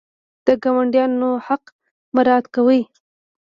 [0.45, 1.63] د ګاونډیانو حق
[2.15, 2.81] مراعات کوئ؟